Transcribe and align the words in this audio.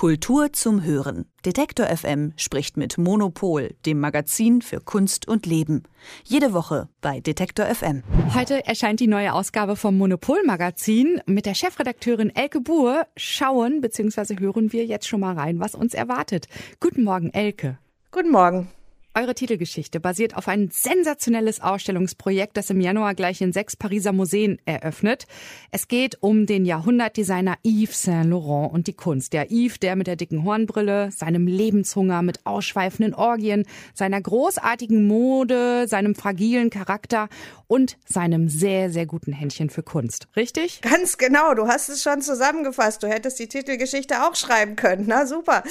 Kultur 0.00 0.50
zum 0.54 0.82
Hören. 0.82 1.26
Detektor 1.44 1.84
FM 1.84 2.32
spricht 2.36 2.78
mit 2.78 2.96
Monopol, 2.96 3.74
dem 3.84 4.00
Magazin 4.00 4.62
für 4.62 4.80
Kunst 4.80 5.28
und 5.28 5.44
Leben. 5.44 5.82
Jede 6.24 6.54
Woche 6.54 6.88
bei 7.02 7.20
Detektor 7.20 7.66
FM. 7.66 8.02
Heute 8.34 8.66
erscheint 8.66 9.00
die 9.00 9.06
neue 9.08 9.34
Ausgabe 9.34 9.76
vom 9.76 9.98
Monopol 9.98 10.42
Magazin. 10.46 11.20
Mit 11.26 11.44
der 11.44 11.52
Chefredakteurin 11.52 12.34
Elke 12.34 12.62
Buhr 12.62 13.08
schauen 13.14 13.82
bzw. 13.82 14.40
hören 14.40 14.72
wir 14.72 14.86
jetzt 14.86 15.06
schon 15.06 15.20
mal 15.20 15.34
rein, 15.36 15.60
was 15.60 15.74
uns 15.74 15.92
erwartet. 15.92 16.46
Guten 16.80 17.04
Morgen, 17.04 17.28
Elke. 17.34 17.76
Guten 18.10 18.30
Morgen. 18.30 18.70
Eure 19.12 19.34
Titelgeschichte 19.34 19.98
basiert 19.98 20.36
auf 20.36 20.46
ein 20.46 20.70
sensationelles 20.70 21.60
Ausstellungsprojekt, 21.60 22.56
das 22.56 22.70
im 22.70 22.80
Januar 22.80 23.16
gleich 23.16 23.40
in 23.40 23.52
sechs 23.52 23.74
Pariser 23.74 24.12
Museen 24.12 24.60
eröffnet. 24.66 25.26
Es 25.72 25.88
geht 25.88 26.18
um 26.20 26.46
den 26.46 26.64
Jahrhundertdesigner 26.64 27.56
Yves 27.64 28.02
Saint 28.02 28.30
Laurent 28.30 28.72
und 28.72 28.86
die 28.86 28.92
Kunst. 28.92 29.32
Der 29.32 29.50
Yves, 29.50 29.80
der 29.80 29.96
mit 29.96 30.06
der 30.06 30.14
dicken 30.14 30.44
Hornbrille, 30.44 31.10
seinem 31.10 31.48
Lebenshunger 31.48 32.22
mit 32.22 32.46
ausschweifenden 32.46 33.12
Orgien, 33.12 33.66
seiner 33.94 34.20
großartigen 34.20 35.08
Mode, 35.08 35.88
seinem 35.88 36.14
fragilen 36.14 36.70
Charakter 36.70 37.28
und 37.66 37.96
seinem 38.04 38.48
sehr, 38.48 38.90
sehr 38.90 39.06
guten 39.06 39.32
Händchen 39.32 39.70
für 39.70 39.82
Kunst. 39.82 40.28
Richtig? 40.36 40.82
Ganz 40.82 41.18
genau. 41.18 41.54
Du 41.54 41.66
hast 41.66 41.88
es 41.88 42.02
schon 42.02 42.22
zusammengefasst. 42.22 43.02
Du 43.02 43.08
hättest 43.08 43.40
die 43.40 43.48
Titelgeschichte 43.48 44.22
auch 44.24 44.36
schreiben 44.36 44.76
können. 44.76 45.06
Na 45.08 45.26
super. 45.26 45.64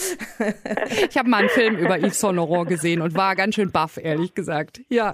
ich 1.09 1.17
habe 1.17 1.29
mal 1.29 1.37
einen 1.37 1.49
Film 1.49 1.77
über 1.77 1.99
Yves 1.99 2.20
Saint 2.20 2.35
Laurent 2.35 2.67
gesehen 2.67 3.01
und 3.01 3.15
war 3.15 3.28
war 3.29 3.35
ganz 3.35 3.53
schön 3.53 3.71
baff, 3.71 3.97
ehrlich 4.01 4.33
gesagt. 4.33 4.81
Ja. 4.89 5.13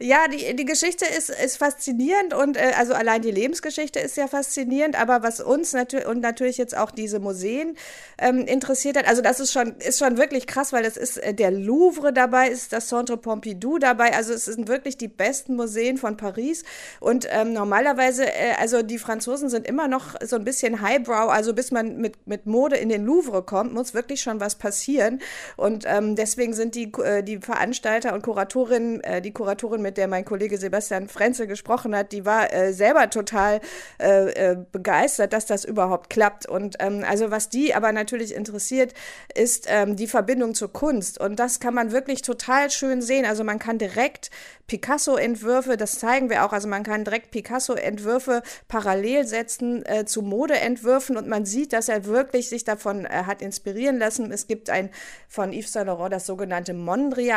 Ja, 0.00 0.28
die, 0.28 0.54
die 0.54 0.64
Geschichte 0.64 1.04
ist, 1.04 1.28
ist 1.28 1.56
faszinierend 1.56 2.32
und 2.32 2.56
äh, 2.56 2.70
also 2.78 2.94
allein 2.94 3.20
die 3.20 3.32
Lebensgeschichte 3.32 3.98
ist 3.98 4.16
ja 4.16 4.28
faszinierend, 4.28 4.94
aber 4.94 5.24
was 5.24 5.40
uns 5.40 5.72
natürlich 5.72 6.06
und 6.06 6.20
natürlich 6.20 6.56
jetzt 6.56 6.76
auch 6.76 6.92
diese 6.92 7.18
Museen 7.18 7.76
ähm, 8.16 8.46
interessiert 8.46 8.96
hat, 8.96 9.08
also 9.08 9.22
das 9.22 9.40
ist 9.40 9.52
schon, 9.52 9.74
ist 9.78 9.98
schon 9.98 10.16
wirklich 10.16 10.46
krass, 10.46 10.72
weil 10.72 10.84
das 10.84 10.96
ist 10.96 11.16
äh, 11.16 11.34
der 11.34 11.50
Louvre 11.50 12.12
dabei, 12.12 12.48
ist 12.48 12.72
das 12.72 12.86
Centre 12.86 13.16
Pompidou 13.16 13.78
dabei, 13.78 14.14
also 14.14 14.32
es 14.34 14.44
sind 14.44 14.68
wirklich 14.68 14.96
die 14.98 15.08
besten 15.08 15.56
Museen 15.56 15.96
von 15.96 16.16
Paris 16.16 16.62
und 17.00 17.26
ähm, 17.30 17.52
normalerweise, 17.52 18.24
äh, 18.24 18.52
also 18.56 18.82
die 18.82 18.98
Franzosen 18.98 19.48
sind 19.48 19.66
immer 19.66 19.88
noch 19.88 20.14
so 20.24 20.36
ein 20.36 20.44
bisschen 20.44 20.80
Highbrow, 20.80 21.28
also 21.28 21.54
bis 21.54 21.72
man 21.72 21.96
mit, 21.96 22.24
mit 22.24 22.46
Mode 22.46 22.76
in 22.76 22.88
den 22.88 23.04
Louvre 23.04 23.42
kommt, 23.42 23.74
muss 23.74 23.94
wirklich 23.94 24.20
schon 24.20 24.38
was 24.38 24.54
passieren 24.54 25.20
und 25.56 25.82
ähm, 25.88 26.14
deswegen 26.14 26.52
sind 26.52 26.76
die, 26.76 26.92
äh, 27.02 27.24
die 27.24 27.40
Veranstalter 27.48 28.12
und 28.12 28.22
Kuratorinnen, 28.22 29.00
äh, 29.02 29.22
die 29.22 29.32
Kuratorin, 29.32 29.80
mit 29.80 29.96
der 29.96 30.06
mein 30.06 30.26
Kollege 30.26 30.58
Sebastian 30.58 31.08
Frenzel 31.08 31.46
gesprochen 31.46 31.96
hat, 31.96 32.12
die 32.12 32.26
war 32.26 32.52
äh, 32.52 32.74
selber 32.74 33.08
total 33.08 33.60
äh, 33.98 34.52
äh, 34.52 34.56
begeistert, 34.70 35.32
dass 35.32 35.46
das 35.46 35.64
überhaupt 35.64 36.10
klappt. 36.10 36.46
Und 36.46 36.76
ähm, 36.80 37.04
also 37.08 37.30
was 37.30 37.48
die 37.48 37.74
aber 37.74 37.92
natürlich 37.92 38.34
interessiert, 38.34 38.92
ist 39.34 39.66
ähm, 39.68 39.96
die 39.96 40.06
Verbindung 40.06 40.54
zur 40.54 40.70
Kunst. 40.70 41.18
Und 41.18 41.40
das 41.40 41.58
kann 41.58 41.72
man 41.72 41.90
wirklich 41.90 42.20
total 42.20 42.70
schön 42.70 43.00
sehen. 43.00 43.24
Also 43.24 43.44
man 43.44 43.58
kann 43.58 43.78
direkt 43.78 44.30
Picasso-Entwürfe, 44.68 45.78
das 45.78 45.98
zeigen 45.98 46.28
wir 46.28 46.44
auch, 46.44 46.52
also 46.52 46.68
man 46.68 46.82
kann 46.82 47.02
direkt 47.02 47.30
Picasso-Entwürfe 47.30 48.42
parallel 48.68 49.26
setzen 49.26 49.84
äh, 49.86 50.04
zu 50.04 50.20
Modeentwürfen 50.20 51.16
und 51.16 51.26
man 51.26 51.46
sieht, 51.46 51.72
dass 51.72 51.88
er 51.88 52.04
wirklich 52.04 52.50
sich 52.50 52.64
davon 52.64 53.06
äh, 53.06 53.24
hat 53.24 53.40
inspirieren 53.40 53.98
lassen. 53.98 54.30
Es 54.30 54.46
gibt 54.46 54.68
ein 54.68 54.90
von 55.26 55.54
Yves 55.54 55.72
Saint 55.72 55.86
Laurent 55.86 56.12
das 56.12 56.26
sogenannte 56.26 56.74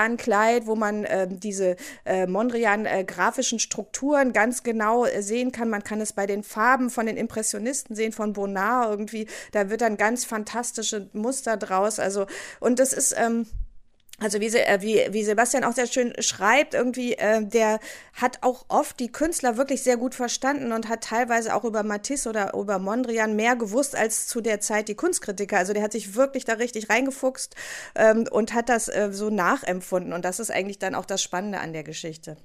Mondrian-Kleid, 0.02 0.68
wo 0.68 0.76
man 0.76 1.06
äh, 1.06 1.28
diese 1.30 1.76
äh, 2.06 2.28
Mondrian-grafischen 2.28 3.58
äh, 3.58 3.60
Strukturen 3.60 4.34
ganz 4.34 4.64
genau 4.64 5.06
äh, 5.06 5.22
sehen 5.22 5.52
kann. 5.52 5.70
Man 5.70 5.84
kann 5.84 6.02
es 6.02 6.14
bei 6.14 6.26
den 6.26 6.44
Farben 6.44 6.90
von 6.90 7.06
den 7.06 7.18
Impressionisten 7.18 7.96
sehen, 7.96 8.12
von 8.12 8.34
Bonnard 8.34 8.90
irgendwie. 8.90 9.28
Da 9.52 9.70
wird 9.70 9.82
dann 9.82 9.98
ganz 9.98 10.26
fantastische 10.26 11.10
Muster 11.14 11.58
draus. 11.58 12.00
Also, 12.00 12.26
und 12.60 12.80
das 12.80 12.94
ist, 12.94 13.16
ähm, 13.18 13.46
also 14.22 14.40
wie, 14.40 14.56
äh, 14.56 14.82
wie, 14.82 15.02
wie 15.10 15.24
Sebastian 15.24 15.64
auch 15.64 15.74
sehr 15.74 15.88
schön 15.88 16.14
schreibt, 16.20 16.76
irgendwie, 16.76 17.14
äh, 17.14 17.44
der 17.44 17.80
hat 18.14 18.38
auch 18.42 18.66
oft 18.68 19.00
die 19.00 19.12
Künstler 19.12 19.58
wirklich 19.58 19.82
sehr 19.82 19.98
gut 19.98 20.14
verstanden 20.14 20.72
und 20.72 20.88
hat 20.88 21.04
teilweise 21.04 21.56
auch 21.56 21.64
über 21.64 21.82
Matisse 21.82 22.30
oder 22.30 22.54
über 22.54 22.78
Mondrian 22.78 23.36
mehr 23.36 23.56
gewusst 23.56 23.96
als 23.96 24.28
zu 24.28 24.42
der 24.42 24.60
Zeit 24.60 24.90
die 24.90 24.96
Kunstkritiker. 24.96 25.58
Also 25.58 25.74
der 25.74 25.81
hat 25.81 25.92
sich 25.92 26.16
wirklich 26.16 26.46
da 26.46 26.54
richtig 26.54 26.90
reingefuchst 26.90 27.56
ähm, 27.96 28.28
und 28.30 28.54
hat 28.54 28.70
das 28.70 28.90
äh, 28.90 29.10
so 29.12 29.31
nachempfunden. 29.31 30.14
Und 30.14 30.24
das 30.24 30.40
ist 30.40 30.52
eigentlich 30.52 30.78
dann 30.78 30.94
auch 30.94 31.06
das 31.06 31.24
Spannende 31.24 31.60
an 31.60 31.74
der 31.74 31.84
Geschichte. 31.84 32.38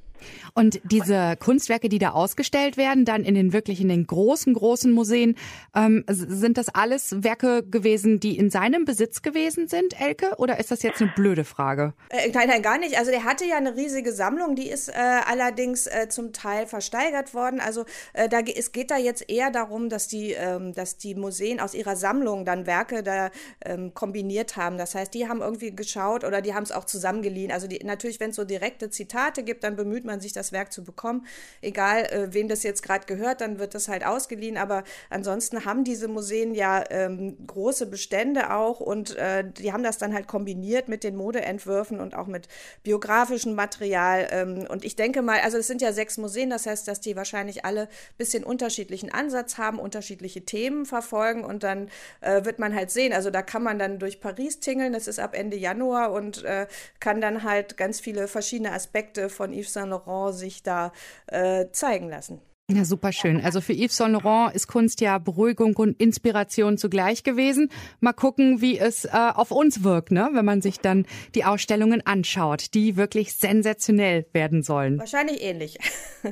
Und 0.55 0.81
diese 0.85 1.37
Kunstwerke, 1.39 1.89
die 1.89 1.99
da 1.99 2.11
ausgestellt 2.11 2.77
werden, 2.77 3.05
dann 3.05 3.25
in 3.25 3.35
den 3.35 3.53
wirklich 3.53 3.81
in 3.81 3.89
den 3.89 4.07
großen, 4.07 4.55
großen 4.55 4.93
Museen, 4.93 5.37
ähm, 5.75 6.05
sind 6.09 6.59
das 6.59 6.69
alles 6.69 7.23
Werke 7.23 7.63
gewesen, 7.63 8.21
die 8.21 8.37
in 8.37 8.51
seinem 8.51 8.85
Besitz 8.85 9.23
gewesen 9.23 9.69
sind, 9.69 10.01
Elke? 10.01 10.35
Oder 10.39 10.59
ist 10.59 10.71
das 10.71 10.83
jetzt 10.83 11.01
eine 11.01 11.13
blöde 11.15 11.45
Frage? 11.45 11.95
Äh, 12.09 12.31
nein, 12.33 12.49
nein, 12.49 12.63
gar 12.63 12.79
nicht. 12.79 12.99
Also 12.99 13.11
der 13.11 13.25
hatte 13.25 13.45
ja 13.45 13.57
eine 13.57 13.77
riesige 13.77 14.13
Sammlung, 14.13 14.57
die 14.57 14.69
ist 14.69 14.89
äh, 14.89 14.93
allerdings 15.27 15.87
äh, 15.87 16.09
zum 16.09 16.33
Teil 16.33 16.67
versteigert 16.67 17.35
worden. 17.35 17.61
Also 17.61 17.85
äh, 18.15 18.29
da, 18.29 18.41
es 18.41 18.73
geht 18.73 18.91
da 18.91 18.97
jetzt 18.97 19.29
eher 19.29 19.51
darum, 19.51 19.89
dass 19.89 20.09
die, 20.09 20.33
ähm, 20.33 20.73
dass 20.73 20.97
die 20.97 21.15
Museen 21.15 21.61
aus 21.61 21.75
ihrer 21.75 21.97
Sammlung 21.97 22.45
dann 22.45 22.67
Werke 22.67 23.03
da 23.03 23.31
ähm, 23.65 23.93
kombiniert 23.93 24.57
haben. 24.57 24.79
Das 24.79 24.95
heißt, 24.95 25.13
die 25.13 25.29
haben 25.29 25.41
irgendwie 25.41 25.75
geschaut 25.75 26.25
oder 26.25 26.41
die 26.41 26.55
haben 26.55 26.63
es 26.63 26.73
auch 26.73 26.85
zusammengeliehen. 26.85 27.53
Also 27.53 27.67
die, 27.67 27.85
natürlich, 27.85 28.21
wenn 28.21 28.31
es 28.31 28.37
so 28.37 28.45
direkte 28.45 28.91
Zitate 28.91 29.43
gibt, 29.43 29.65
dann 29.65 29.77
bemüht 29.77 30.05
man 30.07 30.21
sich, 30.21 30.33
das 30.33 30.53
Werk 30.53 30.73
zu 30.73 30.85
bekommen. 30.85 31.27
Egal, 31.61 32.05
äh, 32.05 32.33
wem 32.33 32.49
das 32.49 32.63
jetzt 32.63 32.83
gerade 32.83 33.07
gehört, 33.07 33.41
dann 33.41 33.59
wird 33.59 33.75
das 33.75 33.89
halt 33.89 34.05
ausgeliehen. 34.05 34.57
Aber 34.57 34.85
ansonsten 35.11 35.65
haben 35.65 35.85
diese 35.85 36.09
Museen 36.09 36.55
ja 36.55 36.85
ähm, 36.91 37.37
große 37.47 37.87
Bestände 37.87 38.53
auch 38.55 38.81
und 38.81 39.17
äh, 39.17 39.45
die 39.51 39.73
haben 39.73 39.83
das 39.83 39.99
dann 39.99 40.15
halt 40.15 40.27
kombiniert 40.27 40.89
mit 40.89 41.05
den 41.05 41.17
Modeentwürfen 41.17 42.01
und 42.01 42.15
auch 42.15 42.27
mit 42.27 42.49
biografischem 42.83 43.55
Material. 43.55 44.29
Ähm, 44.31 44.67
und 44.69 44.85
ich 44.85 44.97
denke 44.97 45.23
mal, 45.23 45.41
also 45.41 45.59
es 45.59 45.67
sind 45.67 45.83
ja 45.83 45.93
sechs 45.93 46.19
Museen, 46.19 46.51
das 46.51 46.67
heißt, 46.67 46.87
dass 46.89 47.01
die 47.01 47.17
wahrscheinlich 47.17 47.65
alle 47.65 47.83
ein 47.83 47.89
bisschen 48.19 48.45
unterschiedlichen 48.45 49.13
Ansatz 49.13 49.59
haben, 49.59 49.79
unterschiedliche 49.79 50.45
Themen 50.45 50.87
verfolgen 50.87 51.45
und 51.45 51.63
dann 51.63 51.91
äh, 52.21 52.45
wird 52.45 52.59
man 52.59 52.75
halt 52.75 52.91
sehen. 52.91 53.13
Also 53.13 53.31
da 53.31 53.43
kann 53.43 53.63
man 53.63 53.79
dann 53.79 53.99
durch 53.99 54.21
Paris 54.21 54.61
tingeln, 54.61 54.93
das 54.93 55.09
ist 55.09 55.19
ab 55.19 55.35
Ende 55.35 55.57
Januar 55.57 56.13
und 56.13 56.45
äh, 56.45 56.67
kann 57.01 57.21
dann 57.21 57.43
halt 57.43 57.77
ganz 57.77 58.01
viele 58.01 58.29
verschiedene 58.29 58.73
Aspekte 58.73 59.29
von 59.29 59.53
Yves 59.53 59.73
Saint 59.73 59.91
Laurent 59.91 59.96
sich 60.33 60.63
da 60.63 60.93
äh, 61.27 61.67
zeigen 61.73 62.09
lassen. 62.09 62.41
Ja, 62.69 62.85
super 62.85 63.13
schön. 63.13 63.41
Also 63.45 63.61
für 63.61 63.75
Yves 63.75 63.97
Saint 63.97 64.13
Laurent 64.13 64.53
ist 64.53 64.67
Kunst 64.67 65.01
ja 65.01 65.19
Beruhigung 65.19 65.77
und 65.77 66.01
Inspiration 66.01 66.79
zugleich 66.79 67.23
gewesen. 67.23 67.69
Mal 68.01 68.13
gucken, 68.13 68.61
wie 68.61 68.77
es 68.77 69.05
äh, 69.05 69.11
auf 69.13 69.53
uns 69.53 69.85
wirkt, 69.85 70.11
ne? 70.11 70.31
wenn 70.33 70.45
man 70.45 70.61
sich 70.63 70.81
dann 70.81 71.07
die 71.37 71.45
Ausstellungen 71.45 72.05
anschaut, 72.05 72.75
die 72.75 72.97
wirklich 72.97 73.35
sensationell 73.35 74.27
werden 74.33 74.65
sollen. 74.65 74.99
Wahrscheinlich 74.99 75.43
ähnlich. 75.43 75.79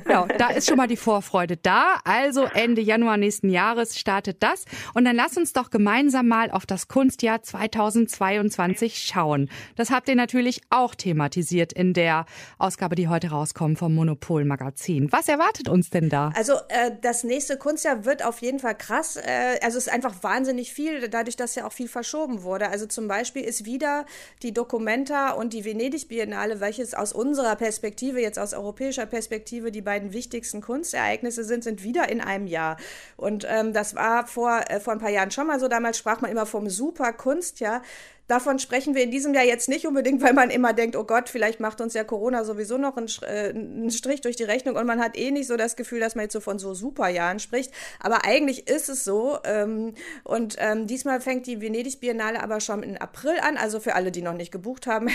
Ja, 0.09 0.25
da 0.25 0.49
ist 0.49 0.67
schon 0.67 0.75
mal 0.75 0.89
die 0.89 0.97
Vorfreude 0.97 1.55
da. 1.55 1.99
Also 2.03 2.43
Ende 2.43 2.81
Januar 2.81 3.15
nächsten 3.15 3.49
Jahres 3.49 3.97
startet 3.97 4.43
das. 4.43 4.65
Und 4.93 5.05
dann 5.05 5.15
lass 5.15 5.37
uns 5.37 5.53
doch 5.53 5.69
gemeinsam 5.69 6.27
mal 6.27 6.51
auf 6.51 6.65
das 6.65 6.89
Kunstjahr 6.89 7.41
2022 7.41 8.97
schauen. 8.97 9.49
Das 9.77 9.91
habt 9.91 10.09
ihr 10.09 10.15
natürlich 10.15 10.59
auch 10.69 10.95
thematisiert 10.95 11.71
in 11.71 11.93
der 11.93 12.25
Ausgabe, 12.57 12.95
die 12.95 13.07
heute 13.07 13.29
rauskommt 13.29 13.79
vom 13.79 13.95
Monopol 13.95 14.43
Magazin. 14.43 15.13
Was 15.13 15.29
erwartet 15.29 15.69
uns 15.69 15.89
denn 15.91 16.09
da? 16.09 16.24
Also 16.35 16.53
äh, 16.69 16.91
das 17.01 17.23
nächste 17.23 17.57
Kunstjahr 17.57 18.05
wird 18.05 18.23
auf 18.23 18.39
jeden 18.39 18.59
Fall 18.59 18.75
krass. 18.75 19.17
Äh, 19.17 19.59
also 19.61 19.77
es 19.77 19.87
ist 19.87 19.93
einfach 19.93 20.23
wahnsinnig 20.23 20.73
viel, 20.73 21.07
dadurch, 21.09 21.35
dass 21.35 21.55
ja 21.55 21.65
auch 21.65 21.73
viel 21.73 21.87
verschoben 21.87 22.43
wurde. 22.43 22.69
Also 22.69 22.85
zum 22.85 23.07
Beispiel 23.07 23.43
ist 23.43 23.65
wieder 23.65 24.05
die 24.41 24.53
Documenta 24.53 25.31
und 25.31 25.53
die 25.53 25.65
Venedig 25.65 26.07
Biennale, 26.07 26.59
welches 26.59 26.93
aus 26.93 27.13
unserer 27.13 27.55
Perspektive, 27.55 28.21
jetzt 28.21 28.39
aus 28.39 28.53
europäischer 28.53 29.05
Perspektive, 29.05 29.71
die 29.71 29.81
beiden 29.81 30.13
wichtigsten 30.13 30.61
Kunstereignisse 30.61 31.43
sind, 31.43 31.63
sind 31.63 31.83
wieder 31.83 32.09
in 32.09 32.21
einem 32.21 32.47
Jahr. 32.47 32.77
Und 33.17 33.45
ähm, 33.49 33.73
das 33.73 33.95
war 33.95 34.27
vor, 34.27 34.61
äh, 34.67 34.79
vor 34.79 34.93
ein 34.93 34.99
paar 34.99 35.09
Jahren 35.09 35.31
schon 35.31 35.47
mal 35.47 35.59
so. 35.59 35.67
Damals 35.67 35.97
sprach 35.97 36.21
man 36.21 36.31
immer 36.31 36.45
vom 36.45 36.69
Super 36.69 37.13
Kunstjahr. 37.13 37.81
Davon 38.27 38.57
sprechen 38.57 38.95
wir 38.95 39.03
in 39.03 39.11
diesem 39.11 39.35
Jahr 39.35 39.43
jetzt 39.43 39.69
nicht 39.69 39.85
unbedingt, 39.85 40.21
weil 40.23 40.33
man 40.33 40.49
immer 40.49 40.73
denkt, 40.73 40.95
oh 40.95 41.03
Gott, 41.03 41.29
vielleicht 41.29 41.59
macht 41.59 41.79
uns 41.79 41.93
ja 41.93 42.03
Corona 42.03 42.43
sowieso 42.43 42.77
noch 42.79 42.97
einen, 42.97 43.07
äh, 43.21 43.49
einen 43.49 43.91
Strich 43.91 44.21
durch 44.21 44.35
die 44.35 44.43
Rechnung 44.43 44.75
und 44.75 44.87
man 44.87 44.99
hat 44.99 45.15
eh 45.15 45.29
nicht 45.29 45.47
so 45.47 45.57
das 45.57 45.75
Gefühl, 45.75 45.99
dass 45.99 46.15
man 46.15 46.23
jetzt 46.23 46.33
so 46.33 46.39
von 46.39 46.57
so 46.57 46.73
Superjahren 46.73 47.39
spricht. 47.39 47.71
Aber 47.99 48.25
eigentlich 48.25 48.67
ist 48.67 48.89
es 48.89 49.03
so. 49.03 49.37
Ähm, 49.43 49.93
und 50.23 50.55
ähm, 50.57 50.87
diesmal 50.87 51.21
fängt 51.21 51.45
die 51.45 51.61
Venedig 51.61 51.99
Biennale 51.99 52.41
aber 52.41 52.61
schon 52.61 52.81
im 52.81 52.97
April 52.97 53.37
an. 53.41 53.57
Also 53.57 53.79
für 53.79 53.93
alle, 53.93 54.11
die 54.11 54.23
noch 54.23 54.33
nicht 54.33 54.51
gebucht 54.51 54.87
haben, 54.87 55.07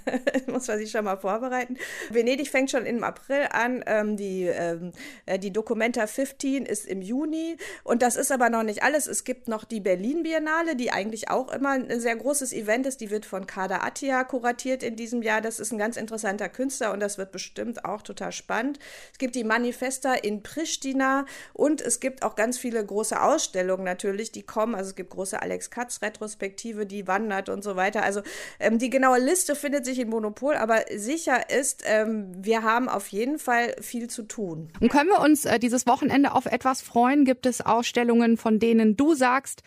muss 0.46 0.66
man 0.66 0.78
sich 0.78 0.90
schon 0.90 1.04
mal 1.04 1.16
vorbereiten. 1.16 1.76
Venedig 2.10 2.50
fängt 2.50 2.70
schon 2.70 2.86
im 2.86 3.04
April 3.04 3.46
an. 3.50 3.84
Ähm, 3.86 4.16
die, 4.16 4.44
ähm, 4.44 4.92
äh, 5.26 5.38
die 5.38 5.52
Documenta 5.52 6.06
15 6.06 6.64
ist 6.64 6.86
im 6.86 7.02
Juni. 7.02 7.58
Und 7.82 8.00
das 8.00 8.16
ist 8.16 8.32
aber 8.32 8.48
noch 8.48 8.62
nicht 8.62 8.82
alles. 8.82 9.06
Es 9.06 9.24
gibt 9.24 9.48
noch 9.48 9.64
die 9.64 9.80
Berlin 9.80 10.22
Biennale, 10.22 10.76
die 10.76 10.90
eigentlich 10.90 11.28
auch 11.28 11.52
immer 11.52 11.72
ein 11.72 12.00
sehr 12.00 12.16
großes 12.16 12.53
Event 12.54 12.86
ist. 12.86 13.00
Die 13.00 13.10
wird 13.10 13.26
von 13.26 13.46
Kader 13.46 13.84
Attia 13.84 14.24
kuratiert 14.24 14.82
in 14.82 14.96
diesem 14.96 15.22
Jahr. 15.22 15.40
Das 15.40 15.60
ist 15.60 15.72
ein 15.72 15.78
ganz 15.78 15.96
interessanter 15.96 16.48
Künstler 16.48 16.92
und 16.92 17.00
das 17.00 17.18
wird 17.18 17.32
bestimmt 17.32 17.84
auch 17.84 18.02
total 18.02 18.32
spannend. 18.32 18.78
Es 19.12 19.18
gibt 19.18 19.34
die 19.34 19.44
Manifesta 19.44 20.14
in 20.14 20.42
Pristina 20.42 21.26
und 21.52 21.80
es 21.80 22.00
gibt 22.00 22.22
auch 22.22 22.34
ganz 22.34 22.58
viele 22.58 22.84
große 22.84 23.20
Ausstellungen 23.20 23.84
natürlich, 23.84 24.32
die 24.32 24.42
kommen. 24.42 24.74
Also 24.74 24.90
es 24.90 24.96
gibt 24.96 25.10
große 25.10 25.40
Alex 25.40 25.70
Katz 25.70 26.00
Retrospektive, 26.02 26.86
die 26.86 27.06
wandert 27.06 27.48
und 27.48 27.62
so 27.62 27.76
weiter. 27.76 28.02
Also 28.02 28.22
ähm, 28.60 28.78
die 28.78 28.90
genaue 28.90 29.18
Liste 29.18 29.54
findet 29.54 29.84
sich 29.84 29.98
in 29.98 30.08
Monopol, 30.08 30.56
aber 30.56 30.84
sicher 30.94 31.50
ist, 31.50 31.82
ähm, 31.86 32.32
wir 32.36 32.62
haben 32.62 32.88
auf 32.88 33.08
jeden 33.08 33.38
Fall 33.38 33.74
viel 33.80 34.08
zu 34.08 34.22
tun. 34.22 34.70
Und 34.80 34.90
können 34.90 35.10
wir 35.10 35.20
uns 35.20 35.44
äh, 35.44 35.58
dieses 35.58 35.86
Wochenende 35.86 36.32
auf 36.32 36.46
etwas 36.46 36.82
freuen? 36.82 37.24
Gibt 37.24 37.46
es 37.46 37.60
Ausstellungen, 37.60 38.36
von 38.36 38.58
denen 38.58 38.96
du 38.96 39.14
sagst, 39.14 39.62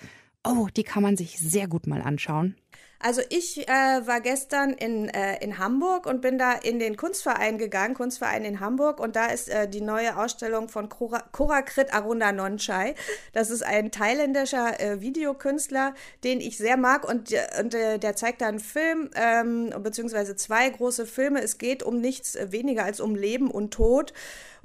oh, 0.47 0.67
die 0.75 0.83
kann 0.83 1.03
man 1.03 1.17
sich 1.17 1.39
sehr 1.39 1.67
gut 1.67 1.87
mal 1.87 2.01
anschauen? 2.01 2.55
Also 2.99 3.21
ich 3.29 3.67
äh, 3.67 4.07
war 4.07 4.21
gestern 4.21 4.71
in, 4.71 5.07
äh, 5.09 5.43
in 5.43 5.59
Hamburg 5.59 6.07
und 6.07 6.21
bin 6.21 6.39
da 6.39 6.53
in 6.53 6.79
den 6.79 6.97
Kunstverein 6.97 7.59
gegangen, 7.59 7.93
Kunstverein 7.93 8.43
in 8.43 8.59
Hamburg 8.59 8.99
und 8.99 9.15
da 9.15 9.27
ist 9.27 9.49
äh, 9.49 9.69
die 9.69 9.81
neue 9.81 10.17
Ausstellung 10.17 10.67
von 10.67 10.89
Korakrit 10.89 11.93
Arunda 11.93 12.31
Nonchai. 12.31 12.95
Das 13.33 13.51
ist 13.51 13.61
ein 13.61 13.91
thailändischer 13.91 14.79
äh, 14.79 14.99
Videokünstler, 14.99 15.93
den 16.23 16.41
ich 16.41 16.57
sehr 16.57 16.75
mag 16.75 17.07
und, 17.07 17.31
und 17.59 17.75
äh, 17.75 17.99
der 17.99 18.15
zeigt 18.15 18.41
da 18.41 18.47
einen 18.47 18.59
Film, 18.59 19.11
ähm, 19.13 19.71
beziehungsweise 19.83 20.35
zwei 20.35 20.67
große 20.67 21.05
Filme. 21.05 21.43
Es 21.43 21.59
geht 21.59 21.83
um 21.83 22.01
nichts 22.01 22.35
weniger 22.49 22.83
als 22.83 22.99
um 22.99 23.13
Leben 23.13 23.51
und 23.51 23.75
Tod 23.75 24.11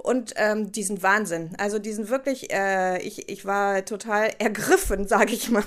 und 0.03 0.33
ähm, 0.35 0.71
diesen 0.71 1.01
Wahnsinn. 1.01 1.51
Also 1.57 1.79
diesen 1.79 2.09
wirklich, 2.09 2.53
äh, 2.53 3.01
ich, 3.01 3.29
ich 3.29 3.45
war 3.45 3.83
total 3.85 4.31
ergriffen, 4.37 5.07
sage 5.07 5.33
ich 5.33 5.49
mal. 5.49 5.63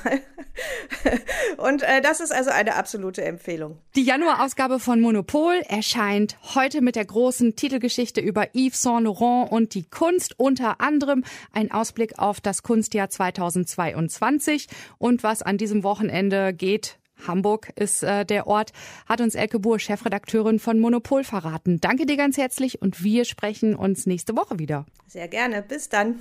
und 1.56 1.82
äh, 1.82 2.00
das 2.02 2.20
ist 2.20 2.32
also 2.32 2.50
eine 2.50 2.76
absolute 2.76 3.24
Empfehlung. 3.24 3.78
Die 3.96 4.04
Januarausgabe 4.04 4.78
von 4.78 5.00
Monopol 5.00 5.62
erscheint 5.68 6.36
heute 6.54 6.82
mit 6.82 6.96
der 6.96 7.06
großen 7.06 7.56
Titelgeschichte 7.56 8.20
über 8.20 8.48
Yves 8.54 8.82
Saint 8.82 9.04
Laurent 9.04 9.50
und 9.50 9.74
die 9.74 9.88
Kunst, 9.88 10.38
unter 10.38 10.80
anderem 10.80 11.24
ein 11.52 11.72
Ausblick 11.72 12.18
auf 12.18 12.40
das 12.40 12.62
Kunstjahr 12.62 13.08
2022 13.08 14.68
und 14.98 15.22
was 15.22 15.42
an 15.42 15.56
diesem 15.56 15.82
Wochenende 15.82 16.52
geht 16.52 16.98
Hamburg 17.26 17.72
ist 17.76 18.02
äh, 18.02 18.24
der 18.24 18.46
Ort, 18.46 18.72
hat 19.06 19.20
uns 19.20 19.34
Elke 19.34 19.58
Buhr, 19.58 19.78
Chefredakteurin 19.78 20.58
von 20.58 20.78
Monopol, 20.78 21.24
verraten. 21.24 21.80
Danke 21.80 22.06
dir 22.06 22.16
ganz 22.16 22.36
herzlich 22.36 22.82
und 22.82 23.02
wir 23.02 23.24
sprechen 23.24 23.74
uns 23.74 24.06
nächste 24.06 24.36
Woche 24.36 24.58
wieder. 24.58 24.86
Sehr 25.06 25.28
gerne. 25.28 25.62
Bis 25.62 25.88
dann. 25.88 26.16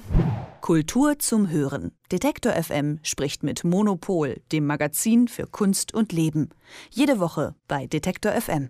Kultur 0.61 1.19
zum 1.19 1.49
Hören. 1.49 1.91
Detektor 2.11 2.53
FM 2.53 2.99
spricht 3.03 3.43
mit 3.43 3.63
Monopol, 3.63 4.41
dem 4.51 4.65
Magazin 4.65 5.27
für 5.27 5.47
Kunst 5.47 5.93
und 5.93 6.11
Leben. 6.11 6.49
Jede 6.89 7.19
Woche 7.19 7.55
bei 7.67 7.87
Detektor 7.87 8.31
FM. 8.31 8.69